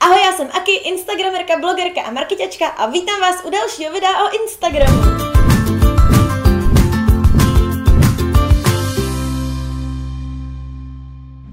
Ahoj, 0.00 0.18
já 0.24 0.32
jsem 0.32 0.48
Aki, 0.52 0.72
instagramerka, 0.72 1.58
blogerka 1.58 2.02
a 2.02 2.10
marketačka 2.10 2.66
a 2.68 2.86
vítám 2.86 3.20
vás 3.20 3.44
u 3.44 3.50
dalšího 3.50 3.92
videa 3.92 4.24
o 4.24 4.42
Instagramu. 4.42 5.02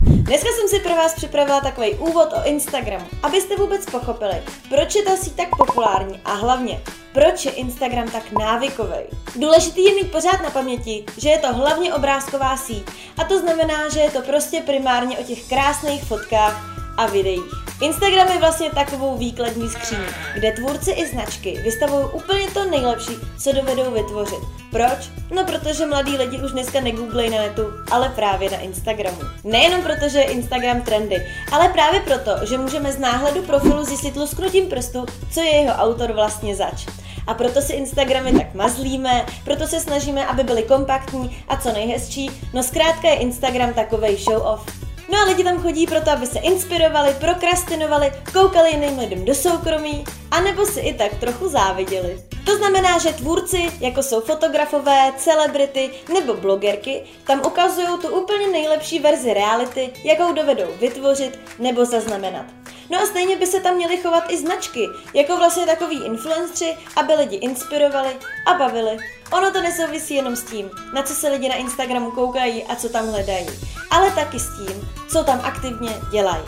Dneska 0.05 0.49
jsem 0.49 0.67
si 0.67 0.79
pro 0.79 0.95
vás 0.95 1.13
připravila 1.13 1.61
takový 1.61 1.93
úvod 1.93 2.33
o 2.33 2.47
Instagramu, 2.47 3.05
abyste 3.23 3.55
vůbec 3.55 3.85
pochopili, 3.85 4.43
proč 4.69 4.95
je 4.95 5.03
ta 5.03 5.15
síť 5.17 5.35
tak 5.35 5.49
populární 5.57 6.21
a 6.25 6.33
hlavně, 6.33 6.81
proč 7.13 7.45
je 7.45 7.51
Instagram 7.51 8.09
tak 8.09 8.31
návykový. 8.31 9.03
Důležitý 9.35 9.83
je 9.83 9.95
mít 9.95 10.11
pořád 10.11 10.41
na 10.43 10.49
paměti, 10.49 11.05
že 11.17 11.29
je 11.29 11.37
to 11.37 11.53
hlavně 11.53 11.93
obrázková 11.93 12.57
síť 12.57 12.89
a 13.17 13.23
to 13.23 13.39
znamená, 13.39 13.89
že 13.89 13.99
je 13.99 14.11
to 14.11 14.21
prostě 14.21 14.61
primárně 14.61 15.17
o 15.17 15.23
těch 15.23 15.49
krásných 15.49 16.03
fotkách 16.03 16.61
a 16.97 17.05
videích. 17.05 17.64
Instagram 17.81 18.27
je 18.27 18.39
vlastně 18.39 18.69
takovou 18.69 19.17
výkladní 19.17 19.69
skříň, 19.69 19.97
kde 20.35 20.51
tvůrci 20.51 20.91
i 20.91 21.07
značky 21.07 21.61
vystavují 21.63 22.05
úplně 22.13 22.47
to 22.53 22.65
nejlepší, 22.69 23.11
co 23.39 23.51
dovedou 23.51 23.91
vytvořit. 23.91 24.39
Proč? 24.71 25.09
No 25.31 25.45
protože 25.45 25.85
mladí 25.85 26.17
lidi 26.17 26.37
už 26.37 26.51
dneska 26.51 26.81
negooglej 26.81 27.29
na 27.29 27.37
netu, 27.37 27.61
ale 27.91 28.09
právě 28.09 28.51
na 28.51 28.57
Instagramu. 28.57 29.17
Nejenom 29.43 29.81
proto, 29.81 30.09
že 30.09 30.19
je 30.19 30.31
Instagram 30.31 30.81
trendy, 30.81 31.27
ale 31.51 31.69
právě 31.69 31.99
proto, 31.99 32.45
že 32.45 32.57
můžeme 32.57 32.91
z 32.91 32.99
náhledu 32.99 33.41
profilu 33.41 33.85
zjistit 33.85 34.15
lusknutím 34.15 34.69
prstu, 34.69 35.05
co 35.31 35.41
je 35.41 35.55
jeho 35.55 35.75
autor 35.75 36.11
vlastně 36.11 36.55
zač. 36.55 36.85
A 37.27 37.33
proto 37.33 37.61
si 37.61 37.73
Instagramy 37.73 38.31
tak 38.31 38.53
mazlíme, 38.53 39.25
proto 39.43 39.67
se 39.67 39.79
snažíme, 39.79 40.25
aby 40.25 40.43
byly 40.43 40.63
kompaktní 40.63 41.43
a 41.47 41.57
co 41.57 41.71
nejhezčí. 41.71 42.31
No 42.53 42.63
zkrátka 42.63 43.09
je 43.09 43.15
Instagram 43.15 43.73
takovej 43.73 44.17
show 44.17 44.41
off. 44.41 44.84
No 45.09 45.17
a 45.19 45.23
lidi 45.23 45.43
tam 45.43 45.61
chodí 45.61 45.87
proto, 45.87 46.11
aby 46.11 46.27
se 46.27 46.39
inspirovali, 46.39 47.15
prokrastinovali, 47.19 48.11
koukali 48.33 48.71
jiným 48.71 48.99
lidem 48.99 49.25
do 49.25 49.35
soukromí, 49.35 50.03
anebo 50.31 50.65
si 50.65 50.79
i 50.79 50.93
tak 50.93 51.15
trochu 51.19 51.47
záviděli. 51.47 52.23
To 52.45 52.57
znamená, 52.57 52.97
že 52.97 53.13
tvůrci, 53.13 53.71
jako 53.79 54.03
jsou 54.03 54.21
fotografové, 54.21 55.13
celebrity 55.17 55.89
nebo 56.13 56.33
blogerky, 56.33 57.03
tam 57.27 57.41
ukazují 57.45 57.87
tu 58.01 58.07
úplně 58.07 58.47
nejlepší 58.47 58.99
verzi 58.99 59.33
reality, 59.33 59.93
jakou 60.03 60.33
dovedou 60.33 60.67
vytvořit 60.79 61.39
nebo 61.59 61.85
zaznamenat. 61.85 62.45
No 62.89 63.01
a 63.01 63.05
stejně 63.05 63.35
by 63.35 63.47
se 63.47 63.59
tam 63.59 63.75
měly 63.75 63.97
chovat 63.97 64.23
i 64.29 64.37
značky, 64.37 64.89
jako 65.13 65.37
vlastně 65.37 65.65
takový 65.65 66.05
influenceri, 66.05 66.77
aby 66.95 67.13
lidi 67.13 67.35
inspirovali 67.35 68.17
a 68.45 68.53
bavili. 68.53 68.97
Ono 69.31 69.51
to 69.51 69.61
nesouvisí 69.61 70.15
jenom 70.15 70.35
s 70.35 70.43
tím, 70.43 70.69
na 70.93 71.03
co 71.03 71.15
se 71.15 71.29
lidi 71.29 71.49
na 71.49 71.55
Instagramu 71.55 72.11
koukají 72.11 72.63
a 72.63 72.75
co 72.75 72.89
tam 72.89 73.07
hledají, 73.07 73.47
ale 73.91 74.11
taky 74.11 74.39
s 74.39 74.57
tím, 74.57 74.89
co 75.09 75.23
tam 75.23 75.41
aktivně 75.43 75.91
dělají. 76.11 76.43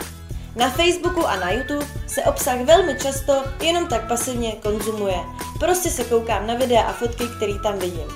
Na 0.56 0.70
Facebooku 0.70 1.26
a 1.26 1.36
na 1.36 1.50
YouTube 1.50 1.86
se 2.06 2.22
obsah 2.22 2.60
velmi 2.60 2.98
často 2.98 3.44
jenom 3.60 3.86
tak 3.86 4.08
pasivně 4.08 4.52
konzumuje. 4.52 5.16
Prostě 5.60 5.90
se 5.90 6.04
koukám 6.04 6.46
na 6.46 6.54
videa 6.54 6.82
a 6.82 6.92
fotky, 6.92 7.24
které 7.36 7.54
tam 7.62 7.78
vidím. 7.78 8.08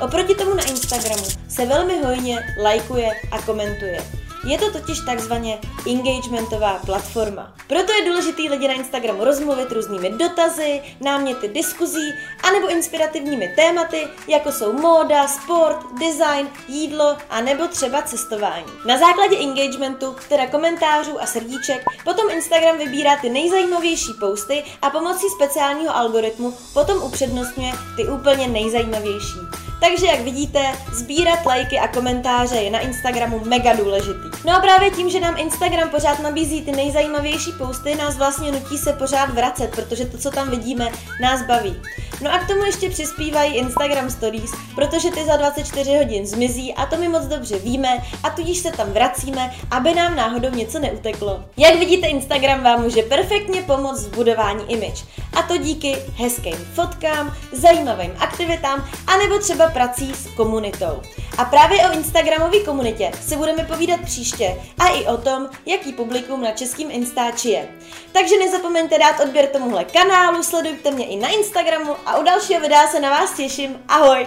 Oproti 0.00 0.34
tomu 0.34 0.54
na 0.54 0.62
Instagramu 0.62 1.24
se 1.48 1.66
velmi 1.66 2.02
hojně 2.02 2.54
lajkuje 2.62 3.10
a 3.30 3.42
komentuje. 3.42 4.25
Je 4.46 4.58
to 4.58 4.70
totiž 4.70 5.00
takzvaně 5.00 5.58
engagementová 5.90 6.78
platforma. 6.86 7.54
Proto 7.68 7.92
je 7.92 8.08
důležitý 8.08 8.48
lidi 8.48 8.68
na 8.68 8.74
Instagramu 8.74 9.24
rozmluvit 9.24 9.72
různými 9.72 10.10
dotazy, 10.10 10.82
náměty 11.00 11.48
diskuzí 11.48 12.12
anebo 12.42 12.68
inspirativními 12.68 13.52
tématy, 13.56 14.08
jako 14.28 14.52
jsou 14.52 14.72
móda, 14.72 15.28
sport, 15.28 15.76
design, 16.00 16.48
jídlo 16.68 17.16
a 17.30 17.40
nebo 17.40 17.68
třeba 17.68 18.02
cestování. 18.02 18.72
Na 18.84 18.98
základě 18.98 19.38
engagementu, 19.38 20.16
teda 20.28 20.46
komentářů 20.46 21.22
a 21.22 21.26
srdíček, 21.26 21.84
potom 22.04 22.30
Instagram 22.30 22.78
vybírá 22.78 23.16
ty 23.16 23.28
nejzajímavější 23.28 24.12
posty 24.20 24.64
a 24.82 24.90
pomocí 24.90 25.26
speciálního 25.36 25.96
algoritmu 25.96 26.54
potom 26.72 27.02
upřednostňuje 27.02 27.72
ty 27.96 28.08
úplně 28.08 28.48
nejzajímavější. 28.48 29.65
Takže 29.80 30.06
jak 30.06 30.20
vidíte, 30.20 30.72
sbírat 30.92 31.46
lajky 31.46 31.78
a 31.78 31.88
komentáře 31.88 32.56
je 32.56 32.70
na 32.70 32.78
Instagramu 32.78 33.40
mega 33.44 33.72
důležitý. 33.72 34.28
No 34.44 34.56
a 34.56 34.60
právě 34.60 34.90
tím, 34.90 35.10
že 35.10 35.20
nám 35.20 35.38
Instagram 35.38 35.90
pořád 35.90 36.20
nabízí 36.20 36.62
ty 36.62 36.72
nejzajímavější 36.72 37.52
posty, 37.52 37.94
nás 37.94 38.16
vlastně 38.16 38.52
nutí 38.52 38.78
se 38.78 38.92
pořád 38.92 39.30
vracet, 39.30 39.70
protože 39.70 40.04
to, 40.04 40.18
co 40.18 40.30
tam 40.30 40.50
vidíme, 40.50 40.88
nás 41.20 41.42
baví. 41.42 41.76
No 42.20 42.32
a 42.32 42.38
k 42.38 42.46
tomu 42.46 42.64
ještě 42.64 42.90
přispívají 42.90 43.56
Instagram 43.56 44.10
Stories, 44.10 44.50
protože 44.74 45.10
ty 45.10 45.24
za 45.24 45.36
24 45.36 45.96
hodin 45.96 46.26
zmizí 46.26 46.74
a 46.74 46.86
to 46.86 46.96
my 46.96 47.08
moc 47.08 47.24
dobře 47.24 47.58
víme 47.58 47.88
a 48.22 48.30
tudíž 48.30 48.58
se 48.58 48.70
tam 48.72 48.92
vracíme, 48.92 49.54
aby 49.70 49.94
nám 49.94 50.16
náhodou 50.16 50.50
něco 50.50 50.78
neuteklo. 50.78 51.44
Jak 51.56 51.78
vidíte, 51.78 52.06
Instagram 52.06 52.62
vám 52.62 52.82
může 52.82 53.02
perfektně 53.02 53.62
pomoct 53.62 54.06
v 54.06 54.14
budování 54.14 54.72
image. 54.72 55.04
A 55.36 55.42
to 55.42 55.56
díky 55.56 55.96
hezkým 56.16 56.56
fotkám, 56.74 57.36
zajímavým 57.52 58.16
aktivitám 58.18 58.88
a 59.06 59.16
nebo 59.16 59.38
třeba 59.38 59.70
prací 59.70 60.14
s 60.14 60.26
komunitou. 60.36 61.02
A 61.38 61.44
právě 61.44 61.88
o 61.88 61.92
Instagramové 61.92 62.60
komunitě 62.60 63.10
si 63.20 63.36
budeme 63.36 63.64
povídat 63.64 64.00
příště 64.00 64.56
a 64.78 64.88
i 64.88 65.06
o 65.06 65.16
tom, 65.16 65.48
jaký 65.66 65.92
publikum 65.92 66.42
na 66.42 66.50
českým 66.50 66.90
Instači 66.90 67.48
je. 67.48 67.68
Takže 68.12 68.38
nezapomeňte 68.38 68.98
dát 68.98 69.20
odběr 69.20 69.46
tomuhle 69.46 69.84
kanálu, 69.84 70.42
sledujte 70.42 70.90
mě 70.90 71.06
i 71.06 71.16
na 71.16 71.28
Instagramu 71.28 71.96
a 72.06 72.18
u 72.18 72.22
dalšího 72.22 72.60
videa 72.60 72.86
se 72.86 73.00
na 73.00 73.10
vás 73.10 73.36
těším. 73.36 73.80
Ahoj! 73.88 74.26